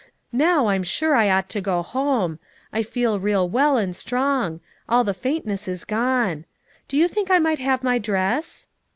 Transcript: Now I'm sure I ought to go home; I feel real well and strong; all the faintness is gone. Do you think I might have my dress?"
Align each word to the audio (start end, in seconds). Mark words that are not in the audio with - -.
Now 0.33 0.65
I'm 0.69 0.81
sure 0.81 1.13
I 1.13 1.29
ought 1.29 1.47
to 1.49 1.61
go 1.61 1.83
home; 1.83 2.39
I 2.73 2.81
feel 2.81 3.19
real 3.19 3.47
well 3.47 3.77
and 3.77 3.95
strong; 3.95 4.59
all 4.89 5.03
the 5.03 5.13
faintness 5.13 5.67
is 5.67 5.85
gone. 5.85 6.45
Do 6.87 6.97
you 6.97 7.07
think 7.07 7.29
I 7.29 7.37
might 7.37 7.59
have 7.59 7.83
my 7.83 7.99
dress?" 7.99 8.65